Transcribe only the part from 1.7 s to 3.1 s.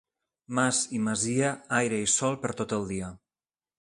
aire i sol per tot el